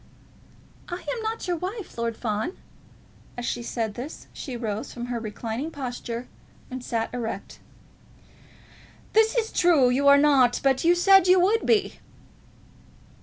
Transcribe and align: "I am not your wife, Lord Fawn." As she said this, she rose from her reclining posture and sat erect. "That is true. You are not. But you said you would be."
"I 0.89 0.95
am 1.15 1.21
not 1.21 1.47
your 1.47 1.57
wife, 1.57 1.95
Lord 1.95 2.17
Fawn." 2.17 2.57
As 3.37 3.45
she 3.45 3.61
said 3.61 3.93
this, 3.93 4.25
she 4.33 4.57
rose 4.57 4.91
from 4.91 5.05
her 5.13 5.19
reclining 5.19 5.69
posture 5.69 6.27
and 6.71 6.83
sat 6.83 7.13
erect. 7.13 7.59
"That 9.13 9.31
is 9.37 9.51
true. 9.51 9.91
You 9.91 10.07
are 10.07 10.17
not. 10.17 10.59
But 10.63 10.83
you 10.83 10.95
said 10.95 11.27
you 11.27 11.39
would 11.39 11.67
be." 11.67 11.99